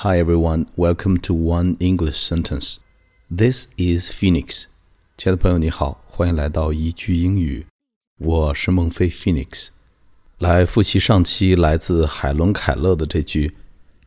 [0.00, 2.76] Hi everyone, welcome to One English Sentence.
[3.30, 4.66] This is Phoenix.
[5.16, 7.66] 亲爱的朋友，你好，欢迎来到一句英语。
[8.18, 9.68] 我是孟非 Phoenix。
[10.38, 13.54] 来复习上期来自海伦·凯勒的这句：“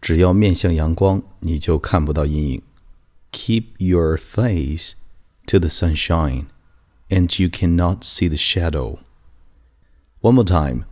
[0.02, 2.62] 只要面向阳光，你就看不到阴影。”
[3.32, 4.94] Keep your face
[5.48, 6.46] to the sunshine,
[7.10, 9.00] and you cannot see the shadow.
[10.22, 10.86] One more time.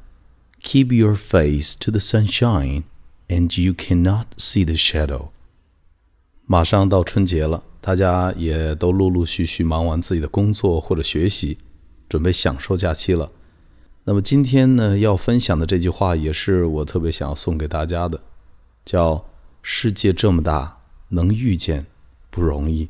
[0.61, 2.84] Keep your face to the sunshine
[3.32, 5.29] and you cannot see the shadow。
[6.46, 11.57] 马上到春节了，大家也都陆陆续续忙完自己的工作或者学习，
[12.07, 13.32] 准备享受假期了。
[14.06, 18.21] 那么今天呢，要分享的这句话也是我特别想要送给大家的，
[18.86, 19.25] 叫“
[19.61, 20.78] 世界这么大，
[21.10, 21.87] 能遇见
[22.29, 22.87] 不容易。”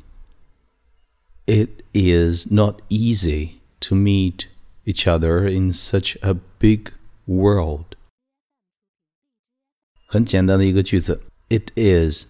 [1.48, 4.46] It is not easy to meet
[4.86, 6.92] each other in such a big
[7.26, 7.96] world.
[10.12, 12.26] 很简单的一个句子，It is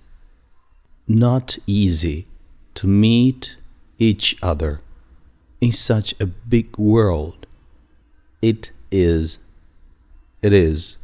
[1.05, 2.26] not easy
[2.73, 3.52] to meet
[4.00, 4.80] each other
[5.59, 7.45] in such a big world.
[8.42, 9.38] It is,
[10.42, 10.97] it is,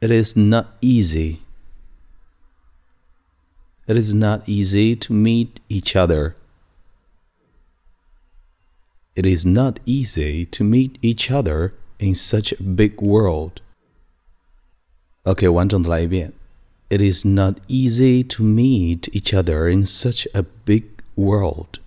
[0.00, 1.38] it is not easy.
[3.86, 6.36] It is not easy to meet each other.
[9.14, 13.60] It is not easy to meet each other in such a big world.
[15.28, 16.32] OK，完整的来一遍。
[16.90, 21.80] It is not easy to meet each other in such a big world.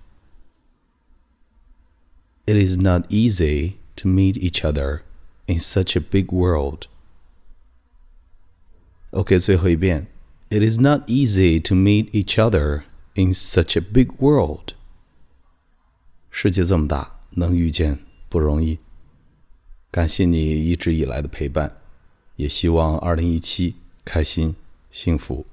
[2.46, 5.02] It is not easy to meet each other
[5.46, 6.88] in such a big world.
[9.12, 10.08] OK，最后一遍。
[10.50, 12.84] It is not easy to meet each other
[13.16, 14.74] in such a big world.
[16.32, 18.80] 世界这么大，能遇见不容易。
[19.92, 21.78] 感谢你一直以来的陪伴，
[22.37, 24.55] 也希望二零一七开心
[24.91, 25.47] 幸福。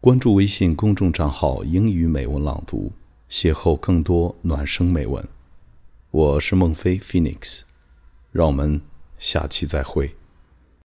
[0.00, 2.92] 关注微信公众账号“英语美文朗读”，
[3.30, 5.26] 邂逅更多暖声美文。
[6.10, 7.62] 我是孟非 Phoenix，
[8.32, 8.80] 让我们
[9.18, 10.16] 下期再会。